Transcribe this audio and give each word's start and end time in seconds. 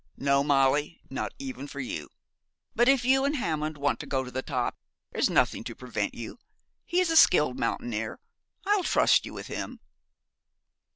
No, 0.17 0.43
Molly, 0.43 0.99
not 1.11 1.31
even 1.37 1.67
for 1.67 1.79
you. 1.79 2.09
But 2.73 2.89
if 2.89 3.05
you 3.05 3.23
and 3.23 3.35
Hammond 3.35 3.77
want 3.77 3.99
to 3.99 4.07
go 4.07 4.23
to 4.23 4.31
the 4.31 4.41
top, 4.41 4.75
there 5.11 5.19
is 5.19 5.29
nothing 5.29 5.63
to 5.65 5.75
prevent 5.75 6.15
you. 6.15 6.39
He 6.87 6.99
is 6.99 7.11
a 7.11 7.15
skilled 7.15 7.59
mountaineer. 7.59 8.19
I'll 8.65 8.81
trust 8.81 9.27
you 9.27 9.33
with 9.33 9.45
him.' 9.45 9.79